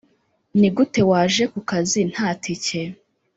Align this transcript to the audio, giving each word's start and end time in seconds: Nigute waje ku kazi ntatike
Nigute 0.59 1.01
waje 1.09 1.43
ku 1.53 1.59
kazi 1.69 2.01
ntatike 2.11 2.79